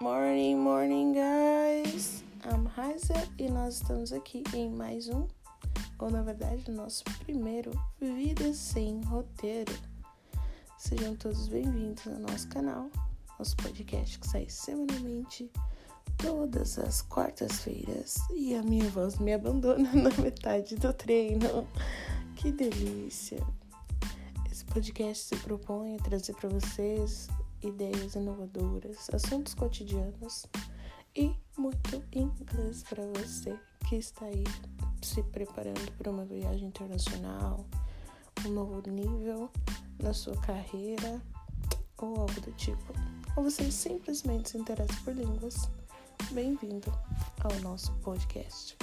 [0.00, 2.22] Morning, morning, guys!
[2.44, 5.26] I'm Raiza e nós estamos aqui em mais um,
[5.98, 9.74] ou na verdade, nosso primeiro Vida Sem Roteiro.
[10.78, 12.88] Sejam todos bem-vindos ao nosso canal,
[13.40, 15.50] nosso podcast que sai semanalmente,
[16.16, 18.18] todas as quartas-feiras.
[18.30, 21.66] E a minha voz me abandona na metade do treino.
[22.36, 23.44] Que delícia!
[24.48, 27.28] Esse podcast se propõe a trazer para vocês
[27.62, 30.46] ideias inovadoras, assuntos cotidianos
[31.16, 34.44] e muito inglês para você que está aí
[35.02, 37.64] se preparando para uma viagem internacional,
[38.46, 39.50] um novo nível
[40.02, 41.20] na sua carreira
[41.98, 42.92] ou algo do tipo.
[43.36, 45.70] Ou você simplesmente se interessa por línguas.
[46.32, 46.92] Bem-vindo
[47.42, 48.76] ao nosso podcast.